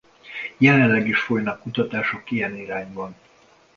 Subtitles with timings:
[0.57, 3.15] Jelenleg is folynak kutatások ilyen irányban.